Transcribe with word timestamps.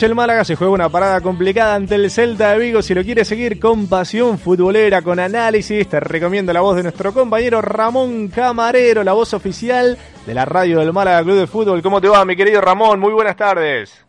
El 0.00 0.14
Málaga 0.16 0.42
se 0.42 0.56
juega 0.56 0.72
una 0.72 0.88
parada 0.88 1.20
complicada 1.20 1.74
ante 1.74 1.94
el 1.94 2.10
Celta 2.10 2.52
de 2.52 2.58
Vigo. 2.58 2.82
Si 2.82 2.92
lo 2.94 3.04
quiere 3.04 3.24
seguir 3.24 3.60
con 3.60 3.88
pasión 3.88 4.38
futbolera, 4.38 5.02
con 5.02 5.20
análisis, 5.20 5.88
te 5.88 6.00
recomiendo 6.00 6.52
la 6.52 6.62
voz 6.62 6.76
de 6.76 6.82
nuestro 6.82 7.12
compañero 7.12 7.60
Ramón 7.60 8.28
Camarero, 8.28 9.04
la 9.04 9.12
voz 9.12 9.32
oficial 9.32 9.96
de 10.26 10.34
la 10.34 10.44
radio 10.44 10.80
del 10.80 10.94
Málaga 10.94 11.22
Club 11.22 11.36
de 11.36 11.46
Fútbol. 11.46 11.82
¿Cómo 11.82 12.00
te 12.00 12.08
va, 12.08 12.24
mi 12.24 12.34
querido 12.34 12.60
Ramón? 12.60 12.98
Muy 12.98 13.12
buenas 13.12 13.36
tardes. 13.36 14.04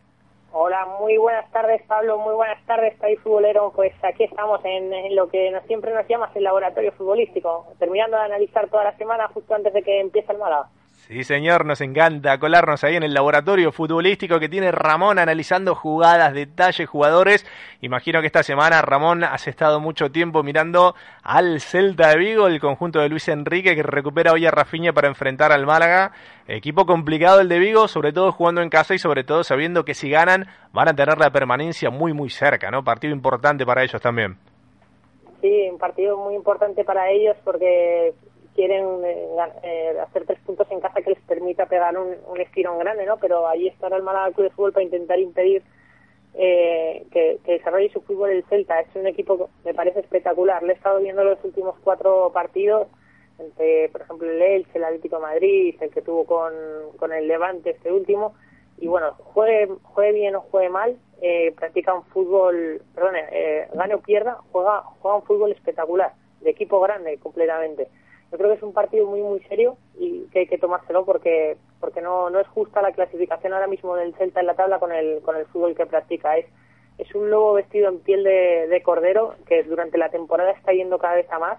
Hola, 0.50 0.84
muy 0.98 1.16
buenas 1.18 1.48
tardes, 1.52 1.82
Pablo. 1.86 2.18
Muy 2.18 2.34
buenas 2.34 2.64
tardes, 2.66 2.98
país 2.98 3.20
futbolero. 3.20 3.70
Pues 3.76 3.92
aquí 4.02 4.24
estamos 4.24 4.64
en, 4.64 5.14
lo 5.14 5.28
que 5.28 5.50
nos, 5.52 5.64
siempre 5.66 5.94
nos 5.94 6.08
llamas 6.08 6.34
el 6.34 6.44
laboratorio 6.44 6.90
futbolístico, 6.92 7.66
terminando 7.78 8.16
de 8.16 8.24
analizar 8.24 8.68
toda 8.68 8.84
la 8.84 8.96
semana 8.96 9.28
justo 9.28 9.54
antes 9.54 9.72
de 9.72 9.82
que 9.82 10.00
empiece 10.00 10.32
el 10.32 10.38
Málaga. 10.38 10.66
Sí, 11.06 11.22
señor, 11.22 11.66
nos 11.66 11.82
encanta 11.82 12.38
colarnos 12.38 12.82
ahí 12.82 12.96
en 12.96 13.02
el 13.02 13.12
laboratorio 13.12 13.72
futbolístico 13.72 14.40
que 14.40 14.48
tiene 14.48 14.72
Ramón 14.72 15.18
analizando 15.18 15.74
jugadas, 15.74 16.32
detalles, 16.32 16.88
jugadores. 16.88 17.44
Imagino 17.82 18.22
que 18.22 18.26
esta 18.28 18.42
semana, 18.42 18.80
Ramón, 18.80 19.22
has 19.22 19.46
estado 19.46 19.80
mucho 19.80 20.10
tiempo 20.10 20.42
mirando 20.42 20.94
al 21.22 21.60
Celta 21.60 22.08
de 22.08 22.16
Vigo, 22.16 22.46
el 22.46 22.58
conjunto 22.58 23.00
de 23.00 23.10
Luis 23.10 23.28
Enrique 23.28 23.76
que 23.76 23.82
recupera 23.82 24.32
hoy 24.32 24.46
a 24.46 24.50
Rafinha 24.50 24.94
para 24.94 25.08
enfrentar 25.08 25.52
al 25.52 25.66
Málaga. 25.66 26.12
Equipo 26.48 26.86
complicado 26.86 27.40
el 27.40 27.50
de 27.50 27.58
Vigo, 27.58 27.86
sobre 27.86 28.14
todo 28.14 28.32
jugando 28.32 28.62
en 28.62 28.70
casa 28.70 28.94
y 28.94 28.98
sobre 28.98 29.24
todo 29.24 29.44
sabiendo 29.44 29.84
que 29.84 29.92
si 29.92 30.08
ganan 30.08 30.46
van 30.72 30.88
a 30.88 30.96
tener 30.96 31.18
la 31.18 31.28
permanencia 31.28 31.90
muy 31.90 32.14
muy 32.14 32.30
cerca, 32.30 32.70
¿no? 32.70 32.82
Partido 32.82 33.12
importante 33.12 33.66
para 33.66 33.82
ellos 33.82 34.00
también. 34.00 34.38
Sí, 35.42 35.68
un 35.70 35.76
partido 35.76 36.16
muy 36.16 36.34
importante 36.34 36.82
para 36.82 37.10
ellos 37.10 37.36
porque 37.44 38.14
quieren 38.54 39.04
eh, 39.04 39.28
eh, 39.62 39.96
hacer 40.00 40.24
tres 40.26 40.38
puntos 40.40 40.66
en 40.70 40.80
casa 40.80 41.02
que 41.02 41.10
les 41.10 41.20
permita 41.22 41.66
pegar 41.66 41.96
un, 41.98 42.40
estirón 42.40 42.78
grande, 42.78 43.04
¿no? 43.04 43.18
Pero 43.18 43.46
ahí 43.48 43.68
estará 43.68 43.96
el 43.96 44.02
Málaga 44.02 44.32
Club 44.32 44.48
de 44.48 44.54
Fútbol 44.54 44.72
para 44.72 44.84
intentar 44.84 45.18
impedir 45.18 45.62
eh, 46.34 47.04
que, 47.10 47.38
desarrolle 47.44 47.92
su 47.92 48.00
fútbol 48.02 48.30
el 48.30 48.44
Celta. 48.44 48.80
Es 48.80 48.94
un 48.94 49.06
equipo 49.06 49.38
que 49.38 49.44
me 49.64 49.74
parece 49.74 50.00
espectacular. 50.00 50.62
Le 50.62 50.72
he 50.72 50.76
estado 50.76 51.00
viendo 51.00 51.24
los 51.24 51.42
últimos 51.44 51.76
cuatro 51.82 52.30
partidos, 52.32 52.88
entre, 53.38 53.88
por 53.88 54.02
ejemplo, 54.02 54.30
el 54.30 54.40
Elche, 54.40 54.78
el 54.78 54.84
Atlético 54.84 55.20
Madrid, 55.20 55.76
el 55.80 55.90
que 55.90 56.02
tuvo 56.02 56.24
con, 56.24 56.52
con 56.96 57.12
el 57.12 57.26
Levante, 57.26 57.70
este 57.70 57.92
último. 57.92 58.34
Y 58.78 58.86
bueno, 58.86 59.14
juegue, 59.14 59.68
juegue 59.82 60.12
bien 60.12 60.36
o 60.36 60.40
juegue 60.40 60.68
mal, 60.68 60.96
eh, 61.22 61.52
practica 61.56 61.94
un 61.94 62.04
fútbol, 62.04 62.82
perdón, 62.94 63.14
eh, 63.16 63.68
gane 63.72 63.94
o 63.94 64.00
pierda, 64.00 64.38
juega, 64.52 64.82
juega 65.00 65.16
un 65.16 65.22
fútbol 65.22 65.52
espectacular, 65.52 66.12
de 66.40 66.50
equipo 66.50 66.80
grande 66.80 67.18
completamente 67.18 67.88
yo 68.30 68.38
creo 68.38 68.50
que 68.50 68.56
es 68.56 68.62
un 68.62 68.72
partido 68.72 69.06
muy 69.06 69.20
muy 69.20 69.40
serio 69.44 69.76
y 69.98 70.26
que 70.32 70.40
hay 70.40 70.46
que 70.46 70.58
tomárselo 70.58 71.04
porque 71.04 71.56
porque 71.80 72.00
no 72.00 72.30
no 72.30 72.40
es 72.40 72.48
justa 72.48 72.82
la 72.82 72.92
clasificación 72.92 73.52
ahora 73.52 73.66
mismo 73.66 73.94
del 73.96 74.14
Celta 74.14 74.40
en 74.40 74.46
la 74.46 74.54
tabla 74.54 74.78
con 74.78 74.92
el 74.92 75.20
con 75.22 75.36
el 75.36 75.46
fútbol 75.46 75.74
que 75.74 75.86
practica. 75.86 76.36
Es 76.36 76.46
es 76.96 77.12
un 77.14 77.28
lobo 77.28 77.54
vestido 77.54 77.88
en 77.88 77.98
piel 77.98 78.22
de, 78.22 78.68
de 78.68 78.82
cordero 78.82 79.34
que 79.46 79.64
durante 79.64 79.98
la 79.98 80.10
temporada 80.10 80.52
está 80.52 80.72
yendo 80.72 80.98
cada 80.98 81.16
vez 81.16 81.30
a 81.32 81.40
más 81.40 81.58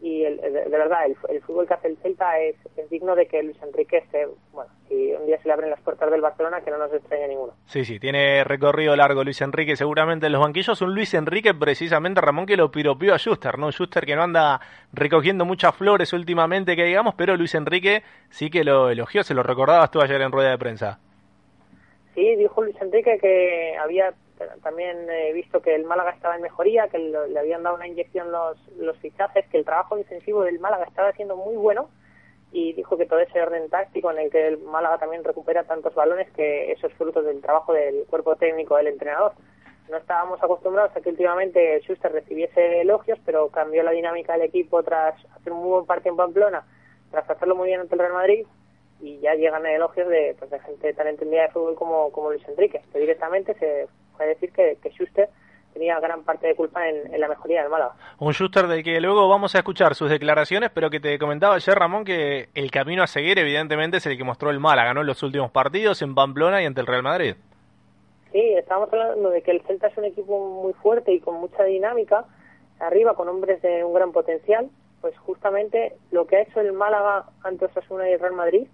y 0.00 0.24
el, 0.24 0.36
de, 0.40 0.68
verdad 0.68 1.06
el, 1.06 1.42
fútbol 1.42 1.66
que 1.66 1.74
hace 1.74 1.88
el 1.88 1.96
Celta 1.98 2.38
es, 2.38 2.56
digno 2.90 3.14
de 3.14 3.26
que 3.26 3.42
Luis 3.42 3.56
Enrique 3.62 3.98
esté, 3.98 4.26
bueno, 4.52 4.70
si 4.88 5.12
un 5.12 5.26
día 5.26 5.40
se 5.40 5.48
le 5.48 5.54
abren 5.54 5.70
las 5.70 5.80
puertas 5.80 6.10
del 6.10 6.20
Barcelona, 6.20 6.60
que 6.60 6.70
no 6.70 6.78
nos 6.78 6.92
extraña 6.92 7.26
ninguno. 7.26 7.54
Sí, 7.66 7.84
sí, 7.84 7.98
tiene 7.98 8.44
recorrido 8.44 8.94
largo 8.96 9.24
Luis 9.24 9.40
Enrique, 9.40 9.76
seguramente 9.76 10.26
en 10.26 10.32
los 10.32 10.40
banquillos, 10.40 10.80
un 10.82 10.94
Luis 10.94 11.14
Enrique 11.14 11.54
precisamente, 11.54 12.20
Ramón, 12.20 12.46
que 12.46 12.56
lo 12.56 12.70
piropió 12.70 13.14
a 13.14 13.18
Schuster, 13.18 13.58
¿no? 13.58 13.70
Schuster 13.70 14.06
que 14.06 14.16
no 14.16 14.22
anda 14.22 14.60
recogiendo 14.92 15.44
muchas 15.44 15.74
flores 15.74 16.12
últimamente, 16.12 16.76
que 16.76 16.84
digamos, 16.84 17.14
pero 17.14 17.36
Luis 17.36 17.54
Enrique 17.54 18.02
sí 18.30 18.50
que 18.50 18.64
lo 18.64 18.90
elogió, 18.90 19.24
se 19.24 19.34
lo 19.34 19.42
recordabas 19.42 19.90
tú 19.90 20.00
ayer 20.00 20.20
en 20.20 20.32
rueda 20.32 20.50
de 20.50 20.58
prensa. 20.58 20.98
Sí, 22.14 22.36
dijo 22.36 22.62
Luis 22.62 22.76
Enrique 22.80 23.18
que 23.20 23.76
había 23.76 24.12
también 24.62 25.08
he 25.10 25.32
visto 25.32 25.60
que 25.60 25.74
el 25.74 25.84
Málaga 25.84 26.10
estaba 26.10 26.36
en 26.36 26.42
mejoría, 26.42 26.88
que 26.88 26.98
le 26.98 27.38
habían 27.38 27.62
dado 27.62 27.76
una 27.76 27.86
inyección 27.86 28.30
los, 28.32 28.56
los 28.76 28.96
fichajes, 28.98 29.46
que 29.48 29.58
el 29.58 29.64
trabajo 29.64 29.96
defensivo 29.96 30.42
del 30.42 30.60
Málaga 30.60 30.84
estaba 30.84 31.12
siendo 31.12 31.36
muy 31.36 31.56
bueno 31.56 31.88
y 32.50 32.72
dijo 32.72 32.96
que 32.96 33.06
todo 33.06 33.20
ese 33.20 33.40
orden 33.40 33.68
táctico 33.68 34.10
en 34.10 34.18
el 34.18 34.30
que 34.30 34.48
el 34.48 34.58
Málaga 34.58 34.98
también 34.98 35.24
recupera 35.24 35.64
tantos 35.64 35.94
balones 35.94 36.30
que 36.30 36.72
eso 36.72 36.86
es 36.86 36.94
fruto 36.94 37.22
del 37.22 37.42
trabajo 37.42 37.72
del 37.72 38.06
cuerpo 38.06 38.36
técnico 38.36 38.76
del 38.76 38.88
entrenador. 38.88 39.32
No 39.90 39.96
estábamos 39.96 40.42
acostumbrados 40.42 40.94
a 40.96 41.00
que 41.00 41.10
últimamente 41.10 41.80
Schuster 41.80 42.12
recibiese 42.12 42.80
elogios, 42.80 43.18
pero 43.24 43.48
cambió 43.48 43.82
la 43.82 43.90
dinámica 43.90 44.34
del 44.34 44.42
equipo 44.42 44.82
tras 44.82 45.14
hacer 45.36 45.52
un 45.52 45.60
muy 45.60 45.70
buen 45.70 45.86
partido 45.86 46.12
en 46.12 46.16
Pamplona, 46.18 46.66
tras 47.10 47.28
hacerlo 47.28 47.56
muy 47.56 47.68
bien 47.68 47.80
ante 47.80 47.94
el 47.94 48.00
Real 48.00 48.12
Madrid 48.12 48.46
y 49.00 49.18
ya 49.20 49.34
llegan 49.34 49.64
elogios 49.64 50.08
de, 50.08 50.34
pues, 50.38 50.50
de 50.50 50.60
gente 50.60 50.92
tan 50.94 51.06
entendida 51.06 51.42
de 51.42 51.48
fútbol 51.50 51.74
como, 51.74 52.10
como 52.12 52.30
Luis 52.30 52.46
Enrique, 52.48 52.82
que 52.92 52.98
directamente 52.98 53.54
se 53.54 53.86
decir 54.26 54.52
que, 54.52 54.78
que 54.82 54.90
Schuster 54.90 55.28
tenía 55.72 55.98
gran 56.00 56.24
parte 56.24 56.46
de 56.46 56.54
culpa 56.54 56.88
en, 56.88 57.20
la 57.20 57.28
mejoría 57.28 57.62
del 57.62 57.70
Málaga. 57.70 57.94
Un 58.18 58.32
Schuster 58.32 58.66
del 58.66 58.82
que 58.82 59.00
luego 59.00 59.28
vamos 59.28 59.54
a 59.54 59.58
escuchar 59.58 59.94
sus 59.94 60.10
declaraciones, 60.10 60.70
pero 60.74 60.90
que 60.90 61.00
te 61.00 61.18
comentaba 61.18 61.54
ayer, 61.54 61.78
Ramón, 61.78 62.04
que 62.04 62.48
el 62.54 62.70
camino 62.70 63.02
a 63.02 63.06
seguir 63.06 63.38
evidentemente 63.38 63.98
es 63.98 64.06
el 64.06 64.16
que 64.16 64.24
mostró 64.24 64.50
el 64.50 64.60
Málaga, 64.60 64.94
¿no? 64.94 65.02
En 65.02 65.06
los 65.06 65.22
últimos 65.22 65.50
partidos, 65.50 66.02
en 66.02 66.14
Pamplona 66.14 66.62
y 66.62 66.66
ante 66.66 66.80
el 66.80 66.86
Real 66.86 67.02
Madrid. 67.02 67.36
Sí, 68.32 68.40
estamos 68.56 68.92
hablando 68.92 69.30
de 69.30 69.42
que 69.42 69.52
el 69.52 69.62
Celta 69.62 69.86
es 69.86 69.96
un 69.96 70.04
equipo 70.04 70.62
muy 70.62 70.72
fuerte 70.74 71.12
y 71.12 71.20
con 71.20 71.36
mucha 71.36 71.64
dinámica, 71.64 72.24
arriba 72.80 73.14
con 73.14 73.28
hombres 73.28 73.62
de 73.62 73.84
un 73.84 73.94
gran 73.94 74.12
potencial, 74.12 74.68
pues 75.00 75.16
justamente 75.18 75.94
lo 76.10 76.26
que 76.26 76.36
ha 76.36 76.42
hecho 76.42 76.60
el 76.60 76.72
Málaga 76.72 77.26
ante 77.42 77.66
Osasuna 77.66 78.08
y 78.08 78.14
el 78.14 78.20
Real 78.20 78.34
Madrid 78.34 78.66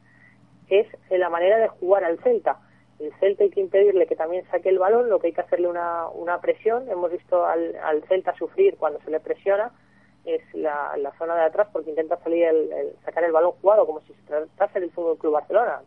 es 0.68 0.86
la 1.10 1.28
manera 1.28 1.58
de 1.58 1.68
jugar 1.68 2.02
al 2.04 2.18
Celta 2.20 2.58
el 3.04 3.14
Celta 3.20 3.44
hay 3.44 3.50
que 3.50 3.60
impedirle 3.60 4.06
que 4.06 4.16
también 4.16 4.44
saque 4.50 4.68
el 4.68 4.78
balón, 4.78 5.08
lo 5.08 5.18
que 5.18 5.28
hay 5.28 5.32
que 5.32 5.40
hacerle 5.40 5.68
una, 5.68 6.08
una 6.08 6.40
presión. 6.40 6.88
Hemos 6.90 7.10
visto 7.12 7.44
al, 7.44 7.76
al 7.76 8.02
Celta 8.04 8.34
sufrir 8.36 8.76
cuando 8.76 9.00
se 9.00 9.10
le 9.10 9.20
presiona, 9.20 9.72
es 10.24 10.42
la, 10.54 10.96
la 10.96 11.12
zona 11.18 11.34
de 11.36 11.42
atrás 11.42 11.68
porque 11.72 11.90
intenta 11.90 12.16
salir 12.22 12.44
el, 12.44 12.96
sacar 13.04 13.24
el 13.24 13.32
balón 13.32 13.52
jugado 13.60 13.86
como 13.86 14.00
si 14.00 14.14
se 14.14 14.22
tratase 14.22 14.80
del 14.80 14.90
Fútbol 14.90 15.18
Club 15.18 15.34
Barcelona, 15.34 15.82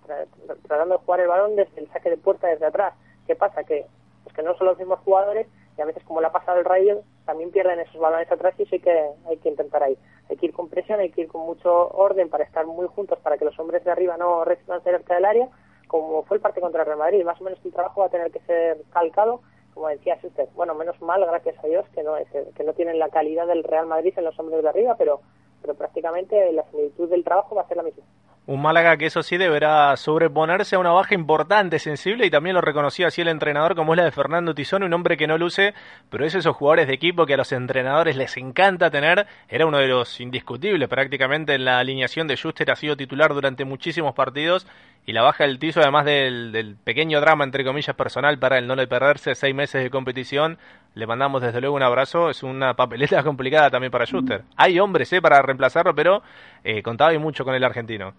tratando 0.68 0.96
de 0.98 1.04
jugar 1.04 1.22
el 1.22 1.28
balón 1.28 1.56
desde 1.56 1.82
el 1.82 1.92
saque 1.92 2.10
de 2.10 2.18
puerta 2.18 2.48
desde 2.48 2.66
atrás. 2.66 2.94
¿Qué 3.26 3.36
pasa? 3.36 3.64
Que, 3.64 3.86
pues 4.24 4.36
que 4.36 4.44
no 4.44 4.56
son 4.56 4.68
los 4.68 4.78
mismos 4.78 5.00
jugadores 5.00 5.48
y 5.78 5.82
a 5.82 5.86
veces 5.86 6.04
como 6.04 6.22
le 6.22 6.28
ha 6.28 6.32
pasado 6.32 6.60
el 6.60 6.66
Rayo 6.66 7.02
también 7.26 7.52
pierden 7.52 7.80
esos 7.80 8.00
balones 8.00 8.32
atrás 8.32 8.54
y 8.60 8.66
sí 8.66 8.80
que 8.80 9.10
hay 9.28 9.38
que 9.38 9.50
intentar 9.50 9.84
ahí. 9.84 9.98
Hay 10.30 10.38
que 10.38 10.48
ir 10.48 10.54
con 10.54 10.70
presión, 10.70 11.00
hay 11.00 11.10
que 11.10 11.22
ir 11.22 11.28
con 11.28 11.42
mucho 11.42 11.90
orden 11.90 12.30
para 12.30 12.44
estar 12.44 12.66
muy 12.66 12.88
juntos 12.88 13.20
para 13.20 13.38
que 13.38 13.46
los 13.46 13.58
hombres 13.60 13.84
de 13.84 13.92
arriba 13.92 14.18
no 14.18 14.46
reciban 14.46 14.82
cerca 14.84 15.16
del 15.16 15.26
área 15.26 15.50
como 15.88 16.24
fue 16.24 16.38
el 16.38 16.42
partido 16.42 16.64
contra 16.64 16.82
el 16.82 16.88
Real 16.88 17.00
Madrid. 17.00 17.24
Más 17.24 17.40
o 17.42 17.44
menos 17.44 17.60
el 17.64 17.74
trabajo 17.74 18.02
va 18.02 18.08
a 18.08 18.12
tener 18.12 18.32
que 18.32 18.40
ser 18.42 18.82
calcado, 18.92 19.42
como 19.74 19.88
decía 19.88 20.18
usted. 20.22 20.48
Bueno, 20.56 20.76
menos 20.76 21.02
mal, 21.02 21.26
gracias 21.26 21.64
a 21.64 21.68
Dios, 21.68 21.86
que 21.94 22.04
no, 22.04 22.18
es, 22.18 22.28
que 22.56 22.64
no 22.64 22.74
tienen 22.74 23.00
la 23.00 23.10
calidad 23.10 23.48
del 23.48 23.64
Real 23.64 23.88
Madrid 23.88 24.14
en 24.18 24.26
los 24.26 24.38
hombres 24.40 24.62
de 24.62 24.70
arriba, 24.70 24.96
pero, 24.98 25.22
pero 25.62 25.76
prácticamente 25.76 26.52
la 26.52 26.64
similitud 26.70 27.10
del 27.10 27.24
trabajo 27.24 27.56
va 27.56 27.64
a 27.64 27.68
ser 27.68 27.78
la 27.78 27.84
misma. 27.84 28.04
Un 28.50 28.62
Málaga 28.62 28.96
que 28.96 29.08
eso 29.08 29.24
sí 29.24 29.36
deberá 29.36 29.98
sobreponerse 29.98 30.78
a 30.78 30.80
una 30.80 30.92
baja 30.92 31.14
importante, 31.14 31.80
sensible, 31.80 32.26
y 32.26 32.30
también 32.30 32.54
lo 32.54 32.62
reconocía 32.62 33.08
así 33.08 33.20
el 33.20 33.28
entrenador, 33.28 33.76
como 33.76 33.92
es 33.92 33.98
la 33.98 34.06
de 34.06 34.12
Fernando 34.14 34.56
Tizón, 34.56 34.84
un 34.84 34.94
hombre 34.94 35.18
que 35.18 35.28
no 35.28 35.38
luce, 35.38 35.74
pero 36.10 36.26
es 36.26 36.34
esos 36.34 36.56
jugadores 36.56 36.88
de 36.88 36.94
equipo 36.94 37.26
que 37.26 37.34
a 37.34 37.38
los 37.38 37.52
entrenadores 37.52 38.16
les 38.16 38.38
encanta 38.38 38.90
tener. 38.90 39.28
Era 39.50 39.66
uno 39.66 39.80
de 39.80 39.90
los 39.90 40.22
indiscutibles 40.22 40.88
prácticamente 40.88 41.56
en 41.56 41.66
la 41.66 41.80
alineación 41.80 42.26
de 42.26 42.38
Schuster, 42.38 42.72
ha 42.72 42.78
sido 42.78 42.96
titular 42.96 43.34
durante 43.34 43.66
muchísimos 43.66 44.16
partidos, 44.16 44.66
y 45.06 45.12
la 45.12 45.24
baja 45.24 45.44
del 45.44 45.60
Tizo, 45.60 45.82
además 45.82 46.06
del, 46.06 46.78
pequeño 46.86 47.20
drama, 47.20 47.44
entre 47.44 47.66
comillas, 47.66 47.98
personal 47.98 48.40
para 48.40 48.60
el 48.60 48.66
no 48.66 48.78
de 48.78 48.88
perderse 48.88 49.36
seis 49.36 49.54
meses 49.54 49.84
de 49.84 49.90
competición, 49.90 50.58
le 50.96 51.06
mandamos 51.06 51.42
desde 51.42 51.60
luego 51.60 51.76
un 51.76 51.84
abrazo. 51.84 52.30
Es 52.30 52.44
una 52.44 52.76
papeleta 52.76 53.22
complicada 53.26 53.70
también 53.70 53.92
para 53.92 54.06
Schuster. 54.06 54.44
Hay 54.56 54.80
hombres 54.80 55.12
eh, 55.12 55.22
para 55.22 55.42
reemplazarlo, 55.42 55.94
pero 55.94 56.24
eh, 56.64 56.82
contaba 56.82 57.14
y 57.14 57.18
mucho 57.18 57.44
con 57.44 57.54
el 57.54 57.66
argentino 57.66 58.14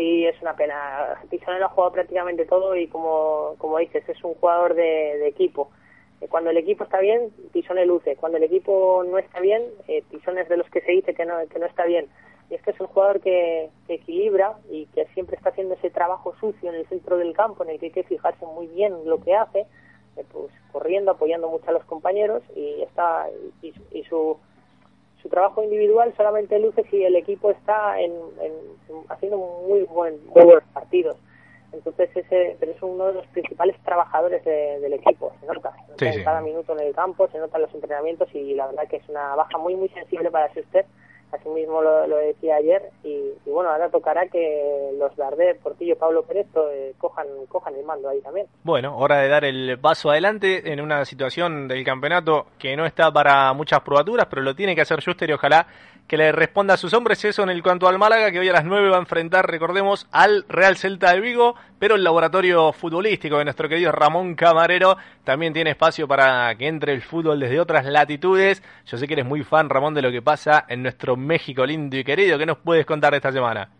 sí 0.00 0.26
es 0.26 0.40
una 0.40 0.56
pena. 0.56 1.20
Pisonero 1.28 1.66
ha 1.66 1.68
jugado 1.68 1.92
prácticamente 1.92 2.46
todo 2.46 2.74
y 2.74 2.86
como, 2.86 3.54
como 3.58 3.78
dices, 3.78 4.08
es 4.08 4.24
un 4.24 4.34
jugador 4.34 4.74
de, 4.74 5.28
equipo. 5.28 5.70
Eh, 6.20 6.26
cuando 6.28 6.48
el 6.50 6.56
equipo 6.56 6.84
está 6.84 7.00
bien, 7.00 7.30
Pisone 7.52 7.84
luce. 7.84 8.16
Cuando 8.16 8.38
el 8.38 8.44
equipo 8.44 9.04
no 9.06 9.18
está 9.18 9.40
bien, 9.40 9.62
eh, 9.88 10.02
Pisone 10.10 10.40
es 10.40 10.48
de 10.48 10.56
los 10.56 10.70
que 10.70 10.80
se 10.80 10.92
dice 10.92 11.14
que 11.14 11.26
no, 11.26 11.34
que 11.48 11.58
no 11.58 11.66
está 11.66 11.84
bien. 11.84 12.06
Y 12.48 12.54
es 12.54 12.62
que 12.62 12.70
es 12.70 12.80
un 12.80 12.86
jugador 12.86 13.20
que, 13.20 13.68
que, 13.86 13.94
equilibra 13.94 14.54
y 14.70 14.86
que 14.86 15.04
siempre 15.14 15.36
está 15.36 15.50
haciendo 15.50 15.74
ese 15.74 15.90
trabajo 15.90 16.34
sucio 16.40 16.70
en 16.70 16.76
el 16.76 16.86
centro 16.86 17.18
del 17.18 17.34
campo, 17.34 17.62
en 17.62 17.70
el 17.70 17.78
que 17.78 17.86
hay 17.86 17.92
que 17.92 18.02
fijarse 18.02 18.44
muy 18.46 18.66
bien 18.68 18.94
lo 19.04 19.20
que 19.20 19.34
hace, 19.34 19.66
eh, 20.16 20.24
pues 20.32 20.50
corriendo, 20.72 21.10
apoyando 21.10 21.48
mucho 21.48 21.68
a 21.68 21.72
los 21.72 21.84
compañeros 21.84 22.42
y 22.56 22.82
está 22.82 23.28
y, 23.62 24.02
su 24.04 24.38
su 25.22 25.28
trabajo 25.28 25.62
individual 25.62 26.12
solamente 26.16 26.58
luce 26.58 26.84
si 26.90 27.04
el 27.04 27.16
equipo 27.16 27.50
está 27.50 28.00
en, 28.00 28.12
haciendo 29.08 29.38
muy, 29.68 29.82
buen, 29.82 30.18
muy 30.26 30.44
buenos 30.44 30.64
partidos. 30.72 31.16
Entonces 31.72 32.10
ese 32.16 32.56
pero 32.58 32.72
es 32.72 32.82
uno 32.82 33.06
de 33.06 33.14
los 33.14 33.26
principales 33.28 33.76
trabajadores 33.84 34.44
del 34.44 34.92
equipo, 34.92 35.32
se 35.40 35.46
nota, 35.46 35.72
en 36.00 36.24
cada 36.24 36.40
minuto 36.40 36.72
en 36.72 36.80
el 36.80 36.94
campo, 36.94 37.28
se 37.28 37.38
nota 37.38 37.58
en 37.58 37.62
los 37.62 37.74
entrenamientos 37.74 38.28
y 38.34 38.54
la 38.54 38.66
verdad 38.66 38.88
que 38.88 38.96
es 38.96 39.08
una 39.08 39.36
baja 39.36 39.56
muy 39.56 39.76
muy 39.76 39.88
sensible 39.90 40.30
para 40.32 40.46
usted 40.46 40.84
así 41.32 41.48
mismo 41.48 41.82
lo, 41.82 42.16
decía 42.16 42.56
ayer 42.56 42.90
y, 43.02 43.32
bueno 43.46 43.70
ahora 43.70 43.88
tocará 43.88 44.26
que 44.26 44.90
los 44.98 45.14
Darder, 45.16 45.58
Portillo, 45.58 45.96
Pablo 45.96 46.22
Pérez 46.22 46.46
eh, 46.72 46.94
cojan 46.98 47.26
cojan 47.48 47.74
el 47.74 47.84
mando 47.84 48.08
ahí 48.08 48.20
también 48.20 48.46
bueno 48.62 48.96
hora 48.96 49.18
de 49.18 49.28
dar 49.28 49.44
el 49.44 49.78
paso 49.80 50.10
adelante 50.10 50.72
en 50.72 50.80
una 50.80 51.04
situación 51.04 51.68
del 51.68 51.84
campeonato 51.84 52.46
que 52.58 52.76
no 52.76 52.86
está 52.86 53.12
para 53.12 53.52
muchas 53.52 53.80
probaturas 53.80 54.26
pero 54.28 54.42
lo 54.42 54.54
tiene 54.54 54.74
que 54.74 54.82
hacer 54.82 55.04
Juster 55.04 55.30
y 55.30 55.32
ojalá 55.32 55.66
que 56.10 56.16
le 56.16 56.32
responda 56.32 56.74
a 56.74 56.76
sus 56.76 56.92
hombres. 56.92 57.24
Eso 57.24 57.44
en 57.44 57.50
el 57.50 57.62
cuanto 57.62 57.86
al 57.86 57.96
Málaga, 57.96 58.32
que 58.32 58.40
hoy 58.40 58.48
a 58.48 58.52
las 58.52 58.64
9 58.64 58.90
va 58.90 58.96
a 58.96 58.98
enfrentar, 58.98 59.48
recordemos, 59.48 60.08
al 60.10 60.44
Real 60.48 60.76
Celta 60.76 61.12
de 61.12 61.20
Vigo, 61.20 61.54
pero 61.78 61.94
el 61.94 62.02
laboratorio 62.02 62.72
futbolístico 62.72 63.38
de 63.38 63.44
nuestro 63.44 63.68
querido 63.68 63.92
Ramón 63.92 64.34
Camarero 64.34 64.96
también 65.22 65.52
tiene 65.52 65.70
espacio 65.70 66.08
para 66.08 66.52
que 66.56 66.66
entre 66.66 66.94
el 66.94 67.02
fútbol 67.02 67.38
desde 67.38 67.60
otras 67.60 67.86
latitudes. 67.86 68.60
Yo 68.86 68.98
sé 68.98 69.06
que 69.06 69.12
eres 69.12 69.24
muy 69.24 69.44
fan, 69.44 69.70
Ramón, 69.70 69.94
de 69.94 70.02
lo 70.02 70.10
que 70.10 70.20
pasa 70.20 70.64
en 70.66 70.82
nuestro 70.82 71.16
México 71.26 71.64
lindo 71.64 71.96
y 71.96 72.04
querido. 72.04 72.38
¿Qué 72.38 72.46
nos 72.46 72.58
puedes 72.58 72.86
contar 72.86 73.14
esta 73.14 73.32
semana? 73.32 73.70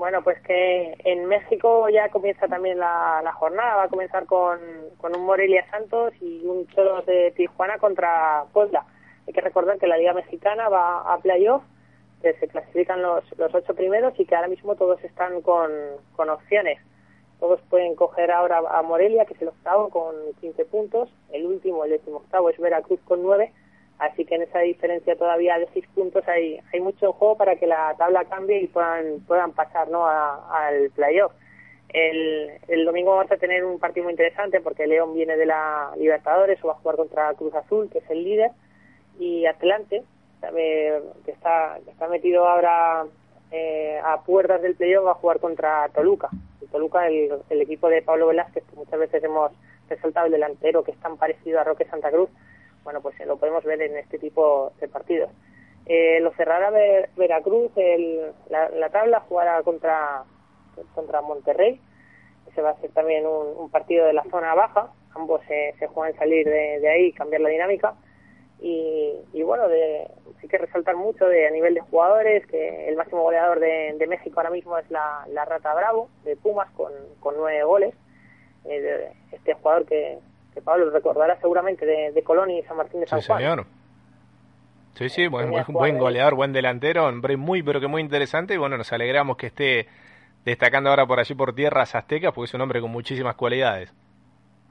Bueno, 0.00 0.22
pues 0.22 0.40
que 0.40 0.94
en 1.04 1.26
México 1.26 1.86
ya 1.90 2.08
comienza 2.08 2.48
también 2.48 2.78
la, 2.78 3.30
jornada, 3.34 3.76
va 3.76 3.82
a 3.82 3.88
comenzar 3.88 4.24
con, 4.24 4.58
con 4.96 5.14
un 5.14 5.26
Morelia 5.26 5.68
Santos 5.70 6.14
y 6.22 6.42
un 6.46 6.66
Cholos 6.68 7.04
de 7.04 7.32
Tijuana 7.32 7.76
contra 7.76 8.44
Puebla. 8.52 8.86
Hay 9.26 9.34
que 9.34 9.42
recordar 9.42 9.78
que 9.78 9.86
la 9.86 9.98
Liga 9.98 10.14
Mexicana 10.14 10.70
va 10.70 11.00
a 11.12 11.18
playoff, 11.18 11.62
que 12.22 12.32
se 12.34 12.48
clasifican 12.48 13.02
los, 13.02 13.24
los 13.38 13.54
ocho 13.54 13.74
primeros 13.74 14.18
y 14.18 14.24
que 14.24 14.34
ahora 14.34 14.48
mismo 14.48 14.74
todos 14.74 15.04
están 15.04 15.42
con, 15.42 15.70
con 16.16 16.30
opciones. 16.30 16.78
Todos 17.38 17.60
pueden 17.68 17.94
coger 17.94 18.30
ahora 18.30 18.62
a 18.70 18.82
Morelia, 18.82 19.26
que 19.26 19.34
es 19.34 19.42
el 19.42 19.48
octavo, 19.48 19.90
con 19.90 20.14
15 20.40 20.64
puntos. 20.64 21.10
El 21.30 21.46
último, 21.46 21.84
el 21.84 21.90
décimo 21.90 22.16
octavo, 22.16 22.48
es 22.48 22.58
Veracruz 22.58 23.00
con 23.04 23.22
9. 23.22 23.52
Así 24.00 24.24
que 24.24 24.34
en 24.34 24.42
esa 24.42 24.60
diferencia 24.60 25.14
todavía 25.14 25.58
de 25.58 25.68
6 25.74 25.86
puntos 25.94 26.26
hay, 26.26 26.58
hay 26.72 26.80
mucho 26.80 27.06
en 27.06 27.12
juego 27.12 27.36
para 27.36 27.56
que 27.56 27.66
la 27.66 27.94
tabla 27.98 28.24
cambie 28.24 28.62
y 28.62 28.66
puedan, 28.66 29.20
puedan 29.28 29.52
pasar 29.52 29.88
¿no? 29.88 30.06
al 30.06 30.90
playoff. 30.94 31.32
El, 31.90 32.50
el 32.68 32.86
domingo 32.86 33.14
vamos 33.14 33.30
a 33.30 33.36
tener 33.36 33.62
un 33.62 33.78
partido 33.78 34.04
muy 34.04 34.12
interesante 34.12 34.62
porque 34.62 34.86
León 34.86 35.12
viene 35.12 35.36
de 35.36 35.44
la 35.44 35.90
Libertadores 35.98 36.58
o 36.64 36.68
va 36.68 36.72
a 36.72 36.76
jugar 36.76 36.96
contra 36.96 37.34
Cruz 37.34 37.54
Azul, 37.54 37.90
que 37.90 37.98
es 37.98 38.10
el 38.10 38.24
líder 38.24 38.52
y 39.18 39.44
Atlante, 39.44 40.02
que 40.40 41.30
está, 41.30 41.78
está 41.86 42.08
metido 42.08 42.48
ahora 42.48 43.04
eh, 43.50 44.00
a 44.02 44.22
puertas 44.22 44.62
del 44.62 44.76
playoff, 44.76 45.06
va 45.08 45.10
a 45.10 45.14
jugar 45.14 45.40
contra 45.40 45.90
Toluca. 45.90 46.30
El 46.62 46.68
Toluca, 46.68 47.06
el, 47.06 47.30
el, 47.50 47.60
equipo 47.60 47.90
de 47.90 48.00
Pablo 48.00 48.28
Velázquez, 48.28 48.64
que 48.64 48.76
muchas 48.76 48.98
veces 48.98 49.22
hemos 49.22 49.52
resaltado 49.90 50.24
el 50.24 50.32
delantero, 50.32 50.84
que 50.84 50.92
es 50.92 51.00
tan 51.00 51.18
parecido 51.18 51.60
a 51.60 51.64
Roque 51.64 51.84
Santa 51.84 52.10
Cruz, 52.10 52.30
bueno, 52.84 53.00
pues 53.00 53.18
lo 53.26 53.36
podemos 53.36 53.64
ver 53.64 53.82
en 53.82 53.96
este 53.96 54.18
tipo 54.18 54.72
de 54.80 54.88
partidos. 54.88 55.30
Eh, 55.86 56.20
lo 56.20 56.32
cerrará 56.32 56.70
Veracruz, 57.16 57.72
el, 57.76 58.32
la, 58.48 58.88
tabla, 58.90 59.20
jugará 59.20 59.62
contra, 59.62 60.24
contra 60.94 61.20
Monterrey. 61.20 61.80
Ese 62.50 62.62
va 62.62 62.70
a 62.70 62.80
ser 62.80 62.90
también 62.92 63.26
un, 63.26 63.70
partido 63.70 64.06
de 64.06 64.12
la 64.12 64.24
zona 64.24 64.54
baja. 64.54 64.92
Ambos 65.14 65.40
se, 65.46 65.74
se 65.78 65.86
juegan 65.88 66.16
salir 66.16 66.46
de, 66.46 66.80
de 66.80 66.88
ahí 66.88 67.06
y 67.06 67.12
cambiar 67.12 67.40
la 67.40 67.48
dinámica. 67.48 67.94
Y, 68.62 69.42
bueno, 69.42 69.68
de, 69.68 70.06
hay 70.42 70.48
que 70.48 70.58
resaltar 70.58 70.94
mucho 70.94 71.26
de 71.26 71.46
a 71.46 71.50
nivel 71.50 71.74
de 71.74 71.80
jugadores, 71.80 72.46
que 72.46 72.88
el 72.88 72.96
máximo 72.96 73.22
goleador 73.22 73.58
de, 73.58 74.06
México 74.06 74.38
ahora 74.38 74.50
mismo 74.50 74.76
es 74.76 74.90
la, 74.90 75.24
Rata 75.46 75.74
Bravo, 75.74 76.10
de 76.24 76.36
Pumas, 76.36 76.70
con, 76.72 76.92
con 77.20 77.36
nueve 77.36 77.62
goles. 77.64 77.94
Eh, 78.66 79.12
este 79.32 79.54
jugador 79.54 79.86
que, 79.86 80.18
Pablo 80.62 80.90
recordará 80.90 81.38
seguramente 81.40 81.86
de, 81.86 82.22
Colón 82.22 82.50
y 82.50 82.62
San 82.62 82.76
Martín 82.76 83.00
de 83.00 83.06
San 83.06 83.20
sí, 83.20 83.26
Señor. 83.26 83.66
Sí, 84.94 85.08
sí, 85.08 85.26
buen, 85.28 85.50
buen, 85.68 85.98
goleador, 85.98 86.34
buen 86.34 86.52
delantero, 86.52 87.06
hombre 87.06 87.36
muy, 87.36 87.62
pero 87.62 87.80
que 87.80 87.86
muy 87.86 88.02
interesante. 88.02 88.54
Y 88.54 88.56
bueno, 88.56 88.76
nos 88.76 88.92
alegramos 88.92 89.36
que 89.36 89.46
esté 89.46 89.86
destacando 90.44 90.90
ahora 90.90 91.06
por 91.06 91.20
allí 91.20 91.34
por 91.34 91.54
tierras 91.54 91.94
aztecas, 91.94 92.32
porque 92.34 92.46
es 92.46 92.54
un 92.54 92.60
hombre 92.60 92.80
con 92.80 92.90
muchísimas 92.90 93.36
cualidades 93.36 93.92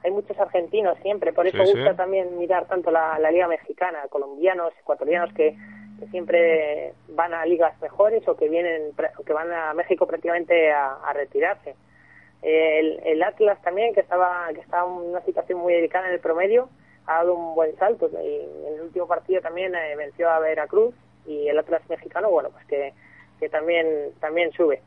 hay 0.02 0.10
muchos 0.10 0.38
argentinos 0.38 0.96
siempre, 1.02 1.32
por 1.32 1.46
eso 1.46 1.58
gusta 1.58 1.94
también 1.94 2.38
mirar 2.38 2.66
tanto 2.66 2.90
la, 2.90 3.18
Liga 3.30 3.48
Mexicana, 3.48 4.00
colombianos, 4.08 4.72
ecuatorianos 4.80 5.32
que, 5.34 5.56
siempre 6.10 6.94
van 7.10 7.34
a 7.34 7.44
ligas 7.44 7.78
mejores 7.82 8.26
o 8.26 8.34
que 8.34 8.48
vienen 8.48 8.92
que 9.26 9.32
van 9.34 9.52
a 9.52 9.74
México 9.74 10.06
prácticamente 10.06 10.72
a, 10.72 11.12
retirarse. 11.12 11.74
El, 12.42 13.22
Atlas 13.22 13.60
también, 13.62 13.94
que 13.94 14.00
estaba 14.00 14.48
que 14.54 14.60
estaba 14.60 14.84
en 14.90 15.10
una 15.10 15.20
situación 15.22 15.58
muy 15.58 15.74
delicada 15.74 16.08
en 16.08 16.14
el 16.14 16.20
promedio, 16.20 16.68
ha 17.06 17.18
dado 17.18 17.34
un 17.34 17.54
buen 17.54 17.76
salto 17.76 18.10
y 18.12 18.66
en 18.66 18.74
el 18.74 18.80
último 18.82 19.06
partido 19.06 19.40
también 19.40 19.74
eh, 19.74 19.94
venció 19.96 20.30
a 20.30 20.38
Veracruz 20.38 20.94
y 21.26 21.48
el 21.48 21.58
Atlas 21.58 21.82
mexicano, 21.88 22.30
bueno, 22.30 22.50
pues 22.50 22.64
que, 22.66 22.94
que 23.38 23.48
también 23.48 24.12
también 24.20 24.52
sube 24.52 24.80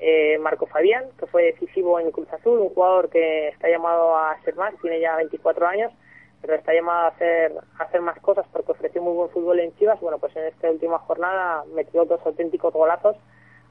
eh, 0.00 0.38
Marco 0.38 0.66
Fabián, 0.66 1.06
que 1.18 1.26
fue 1.26 1.44
decisivo 1.44 1.98
en 1.98 2.10
Cruz 2.12 2.32
Azul, 2.32 2.58
un 2.58 2.68
jugador 2.68 3.10
que 3.10 3.48
está 3.48 3.68
llamado 3.68 4.16
a 4.16 4.40
ser 4.44 4.54
más, 4.54 4.74
tiene 4.80 5.00
ya 5.00 5.16
24 5.16 5.66
años, 5.66 5.92
pero 6.40 6.54
está 6.54 6.72
llamado 6.72 7.06
a 7.06 7.08
hacer, 7.08 7.52
a 7.78 7.82
hacer 7.82 8.00
más 8.00 8.18
cosas 8.20 8.46
porque 8.52 8.72
ofreció 8.72 9.02
muy 9.02 9.14
buen 9.14 9.30
fútbol 9.30 9.58
en 9.58 9.74
Chivas. 9.76 10.00
Bueno, 10.00 10.18
pues 10.18 10.34
en 10.36 10.44
esta 10.44 10.70
última 10.70 10.98
jornada 11.00 11.64
metió 11.74 12.04
dos 12.04 12.20
auténticos 12.24 12.72
golazos 12.72 13.16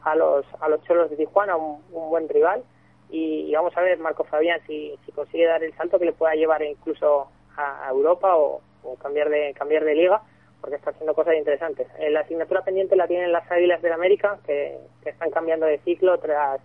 a 0.04 0.16
los, 0.16 0.46
a 0.60 0.68
los 0.68 0.84
Cholos 0.84 1.10
de 1.10 1.16
Tijuana, 1.16 1.56
un, 1.56 1.82
buen 1.92 2.28
rival. 2.28 2.64
Y, 3.10 3.54
vamos 3.54 3.76
a 3.78 3.82
ver, 3.82 4.00
Marco 4.00 4.24
Fabián, 4.26 4.60
si, 4.68 4.98
si 5.06 5.12
consigue 5.12 5.46
dar 5.46 5.64
el 5.64 5.74
salto 5.76 5.98
que 5.98 6.06
le 6.06 6.14
pueda 6.14 6.36
llevar 6.36 6.62
incluso 6.64 7.30
a, 7.56 7.88
Europa 7.90 8.36
o, 8.36 8.62
o 8.84 8.96
cambiar 8.96 9.30
de 9.30 9.54
cambiar 9.54 9.84
de 9.84 9.96
liga 9.96 10.22
porque 10.62 10.76
está 10.76 10.92
haciendo 10.92 11.14
cosas 11.14 11.36
interesantes. 11.36 11.88
Eh, 12.00 12.10
la 12.10 12.22
asignatura 12.22 12.64
pendiente 12.64 12.96
la 12.96 13.08
tienen 13.08 13.32
las 13.32 13.50
Águilas 13.52 13.82
del 13.82 13.94
América, 13.94 14.40
que, 14.46 14.78
están 15.06 15.32
cambiando 15.32 15.66
de 15.66 15.78
ciclo 15.80 16.18
tras 16.20 16.60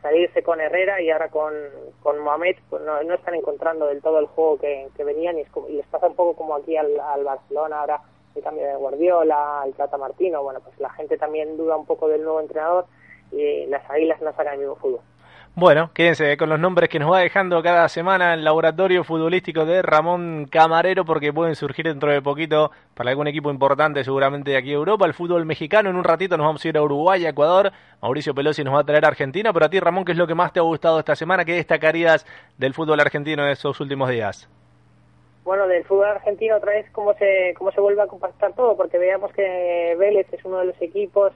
salirse 0.00 0.42
con 0.42 0.60
Herrera 0.60 1.00
y 1.00 1.10
ahora 1.10 1.28
con, 1.28 1.52
con 2.02 2.18
Mohamed, 2.18 2.56
pues 2.70 2.82
no, 2.82 2.98
están 3.12 3.34
encontrando 3.34 3.86
del 3.86 4.00
todo 4.00 4.18
el 4.18 4.26
juego 4.26 4.58
que, 4.58 4.88
venían 5.04 5.38
y, 5.38 5.44
les 5.70 5.86
pasa 5.86 6.08
un 6.08 6.16
poco 6.16 6.34
como 6.34 6.54
aquí 6.56 6.76
al, 6.76 6.98
al 6.98 7.24
Barcelona 7.24 7.80
ahora 7.80 8.00
el 8.34 8.42
cambio 8.42 8.66
de 8.66 8.74
Guardiola, 8.76 9.62
el 9.66 9.74
Tata 9.74 9.98
Martino, 9.98 10.42
bueno, 10.42 10.60
pues 10.60 10.78
la 10.80 10.88
gente 10.90 11.18
también 11.18 11.56
duda 11.58 11.76
un 11.76 11.84
poco 11.84 12.08
del 12.08 12.22
nuevo 12.22 12.40
entrenador 12.40 12.86
y 13.30 13.66
las 13.66 13.88
Águilas 13.90 14.22
no 14.22 14.32
sacan 14.32 14.54
el 14.54 14.60
mismo 14.60 14.76
fútbol. 14.76 15.00
Bueno, 15.54 15.90
quédense 15.92 16.38
con 16.38 16.48
los 16.48 16.58
nombres 16.58 16.88
que 16.88 16.98
nos 16.98 17.12
va 17.12 17.18
dejando 17.18 17.62
cada 17.62 17.86
semana 17.90 18.32
el 18.32 18.42
laboratorio 18.42 19.04
futbolístico 19.04 19.66
de 19.66 19.82
Ramón 19.82 20.46
Camarero, 20.50 21.04
porque 21.04 21.30
pueden 21.30 21.56
surgir 21.56 21.84
dentro 21.84 22.10
de 22.10 22.22
poquito 22.22 22.70
para 22.94 23.10
algún 23.10 23.26
equipo 23.26 23.50
importante, 23.50 24.02
seguramente 24.02 24.52
de 24.52 24.56
aquí 24.56 24.70
a 24.70 24.76
Europa. 24.76 25.04
El 25.04 25.12
fútbol 25.12 25.44
mexicano, 25.44 25.90
en 25.90 25.96
un 25.96 26.04
ratito 26.04 26.38
nos 26.38 26.46
vamos 26.46 26.64
a 26.64 26.68
ir 26.68 26.78
a 26.78 26.82
Uruguay, 26.82 27.26
a 27.26 27.28
Ecuador. 27.28 27.70
Mauricio 28.00 28.34
Pelosi 28.34 28.64
nos 28.64 28.74
va 28.74 28.80
a 28.80 28.84
traer 28.84 29.04
a 29.04 29.08
Argentina, 29.08 29.52
pero 29.52 29.66
a 29.66 29.68
ti, 29.68 29.78
Ramón, 29.78 30.06
¿qué 30.06 30.12
es 30.12 30.18
lo 30.18 30.26
que 30.26 30.34
más 30.34 30.54
te 30.54 30.58
ha 30.58 30.62
gustado 30.62 30.98
esta 30.98 31.14
semana? 31.14 31.44
¿Qué 31.44 31.52
destacarías 31.52 32.24
del 32.56 32.72
fútbol 32.72 33.00
argentino 33.00 33.44
de 33.44 33.52
esos 33.52 33.78
últimos 33.78 34.08
días? 34.08 34.48
Bueno, 35.44 35.66
del 35.68 35.84
fútbol 35.84 36.06
argentino 36.06 36.56
otra 36.56 36.72
vez 36.72 36.90
cómo 36.92 37.12
se, 37.12 37.52
cómo 37.58 37.72
se 37.72 37.80
vuelve 37.82 38.00
a 38.00 38.06
compactar 38.06 38.54
todo, 38.54 38.74
porque 38.74 38.96
veamos 38.96 39.30
que 39.34 39.96
Vélez 39.98 40.32
es 40.32 40.42
uno 40.46 40.60
de 40.60 40.64
los 40.64 40.80
equipos 40.80 41.34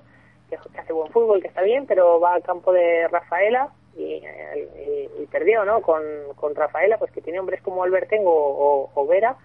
que 0.49 0.57
hace 0.57 0.93
buen 0.95 1.13
fútbol, 1.13 1.43
que 1.43 1.49
está 1.49 1.61
bien, 1.61 1.85
pero 1.85 2.19
va 2.19 2.33
al 2.33 2.43
campo 2.43 2.73
de 2.73 3.09
Rafaela 3.09 3.69
y, 3.97 5.27
perdió, 5.31 5.65
¿no? 5.65 5.83
Con, 5.83 6.03
con 6.37 6.55
Rafaela, 6.55 6.99
pues 6.99 7.11
que 7.13 7.21
tiene 7.21 7.41
hombres 7.41 7.61
como 7.63 7.83
Albertengo 7.83 8.33
o, 8.33 8.91
o 8.95 9.07
Vera 9.07 9.37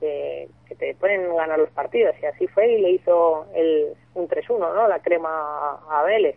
que, 0.00 0.48
te 0.78 0.94
pueden 0.94 1.34
ganar 1.34 1.58
los 1.58 1.70
partidos 1.70 2.14
y 2.22 2.26
así 2.26 2.46
fue 2.48 2.68
y 2.72 2.80
le 2.80 2.90
hizo 2.90 3.46
el, 3.54 3.94
un 4.14 4.28
3-1, 4.28 4.58
¿no? 4.58 4.88
La 4.88 5.00
crema 5.00 5.80
a, 5.90 6.02
Vélez. 6.04 6.36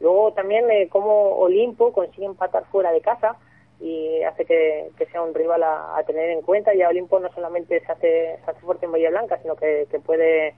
Luego 0.00 0.32
también 0.32 0.70
eh, 0.70 0.88
como 0.88 1.36
Olimpo 1.36 1.92
consigue 1.92 2.26
empatar 2.26 2.64
fuera 2.66 2.92
de 2.92 3.00
casa 3.00 3.36
y 3.80 4.22
hace 4.22 4.44
que, 4.44 4.90
sea 5.10 5.22
un 5.22 5.34
rival 5.34 5.62
a, 5.62 6.02
tener 6.06 6.30
en 6.30 6.42
cuenta. 6.42 6.74
Ya 6.74 6.88
Olimpo 6.88 7.20
no 7.20 7.30
solamente 7.32 7.80
se 7.80 7.92
hace, 7.92 8.38
se 8.44 8.50
hace 8.50 8.60
fuerte 8.60 8.86
en 8.86 8.92
Bahía 8.92 9.10
Blanca, 9.10 9.38
sino 9.42 9.56
que, 9.56 9.86
que 9.90 9.98
puede 10.00 10.54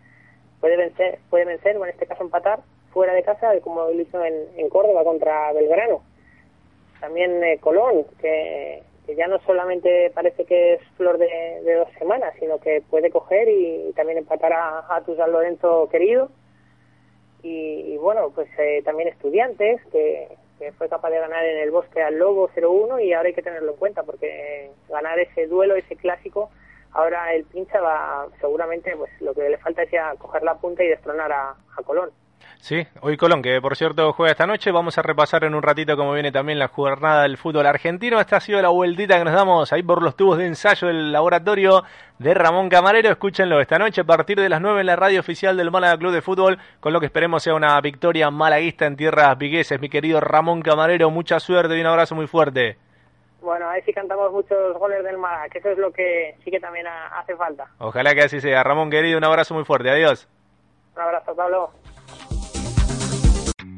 puede 0.60 0.76
vencer, 0.76 1.18
puede 1.28 1.44
vencer 1.44 1.76
o 1.76 1.84
en 1.84 1.90
este 1.90 2.06
caso 2.06 2.22
empatar 2.22 2.60
fuera 2.90 3.12
de 3.12 3.22
casa, 3.22 3.52
como 3.60 3.84
lo 3.84 4.00
hizo 4.00 4.24
en 4.24 4.68
Córdoba 4.70 5.04
contra 5.04 5.52
Belgrano 5.52 6.02
también 7.00 7.42
eh, 7.42 7.58
Colón, 7.60 8.04
que, 8.20 8.82
ya 9.16 9.28
no 9.28 9.38
solamente 9.46 10.10
parece 10.14 10.44
que 10.44 10.74
es 10.74 10.80
flor 10.96 11.16
de, 11.18 11.62
dos 11.76 11.88
semanas, 11.98 12.34
sino 12.40 12.58
que 12.58 12.82
puede 12.90 13.10
coger 13.10 13.48
y, 13.48 13.92
también 13.94 14.18
empatar 14.18 14.52
a, 14.52 15.02
tu 15.06 15.14
San 15.16 15.32
Lorenzo 15.32 15.88
querido. 15.90 16.30
Y, 17.42 17.96
bueno, 17.98 18.32
pues 18.34 18.48
eh, 18.58 18.82
también 18.84 19.08
estudiantes, 19.08 19.80
que, 19.92 20.28
que 20.58 20.72
fue 20.72 20.88
capaz 20.88 21.10
de 21.10 21.20
ganar 21.20 21.44
en 21.44 21.58
el 21.58 21.70
bosque 21.70 22.02
al 22.02 22.18
Lobo 22.18 22.48
0-1 22.48 23.04
y 23.04 23.12
ahora 23.12 23.28
hay 23.28 23.34
que 23.34 23.42
tenerlo 23.42 23.72
en 23.72 23.78
cuenta 23.78 24.02
porque 24.02 24.70
ganar 24.88 25.18
ese 25.20 25.46
duelo, 25.46 25.76
ese 25.76 25.94
clásico, 25.94 26.50
ahora 26.92 27.32
el 27.34 27.44
pincha 27.44 27.80
va 27.80 28.26
seguramente 28.40 28.96
pues 28.96 29.10
lo 29.20 29.32
que 29.34 29.48
le 29.48 29.58
falta 29.58 29.84
es 29.84 29.90
ya 29.92 30.16
coger 30.16 30.42
la 30.42 30.56
punta 30.56 30.82
y 30.82 30.88
destronar 30.88 31.30
a 31.30 31.54
Colón. 31.84 32.10
Sí, 32.60 32.84
hoy 33.00 33.16
Colón, 33.16 33.42
que 33.42 33.60
por 33.60 33.76
cierto 33.76 34.12
juega 34.12 34.32
esta 34.32 34.46
noche, 34.46 34.72
vamos 34.72 34.98
a 34.98 35.02
repasar 35.02 35.44
en 35.44 35.54
un 35.54 35.62
ratito 35.62 35.96
cómo 35.96 36.12
viene 36.12 36.32
también 36.32 36.58
la 36.58 36.68
jornada 36.68 37.22
del 37.22 37.36
fútbol 37.36 37.66
argentino. 37.66 38.18
Esta 38.18 38.38
ha 38.38 38.40
sido 38.40 38.60
la 38.60 38.70
vueltita 38.70 39.18
que 39.18 39.24
nos 39.24 39.34
damos 39.34 39.72
ahí 39.72 39.82
por 39.82 40.02
los 40.02 40.16
tubos 40.16 40.38
de 40.38 40.46
ensayo 40.46 40.88
del 40.88 41.12
laboratorio 41.12 41.84
de 42.18 42.34
Ramón 42.34 42.68
Camarero. 42.68 43.10
Escúchenlo 43.10 43.60
esta 43.60 43.78
noche 43.78 44.00
a 44.00 44.04
partir 44.04 44.40
de 44.40 44.48
las 44.48 44.60
9 44.60 44.80
en 44.80 44.86
la 44.86 44.96
radio 44.96 45.20
oficial 45.20 45.56
del 45.56 45.70
Málaga 45.70 45.96
Club 45.98 46.12
de 46.12 46.22
Fútbol, 46.22 46.58
con 46.80 46.92
lo 46.92 46.98
que 46.98 47.06
esperemos 47.06 47.42
sea 47.42 47.54
una 47.54 47.80
victoria 47.80 48.30
malaguista 48.30 48.86
en 48.86 48.96
tierras 48.96 49.38
vigueses. 49.38 49.80
Mi 49.80 49.88
querido 49.88 50.20
Ramón 50.20 50.60
Camarero, 50.62 51.10
mucha 51.10 51.38
suerte 51.38 51.76
y 51.76 51.80
un 51.80 51.86
abrazo 51.86 52.16
muy 52.16 52.26
fuerte. 52.26 52.78
Bueno, 53.42 53.68
a 53.68 53.74
ver 53.74 53.84
si 53.84 53.92
cantamos 53.92 54.32
muchos 54.32 54.76
goles 54.76 55.04
del 55.04 55.18
Málaga, 55.18 55.48
que 55.50 55.58
eso 55.58 55.70
es 55.70 55.78
lo 55.78 55.92
que 55.92 56.34
sí 56.42 56.50
que 56.50 56.58
también 56.58 56.86
hace 56.88 57.36
falta. 57.36 57.68
Ojalá 57.78 58.12
que 58.12 58.22
así 58.22 58.40
sea. 58.40 58.64
Ramón 58.64 58.90
querido, 58.90 59.18
un 59.18 59.24
abrazo 59.24 59.54
muy 59.54 59.64
fuerte. 59.64 59.88
Adiós. 59.88 60.26
Un 60.96 61.02
abrazo, 61.02 61.36
Pablo. 61.36 61.70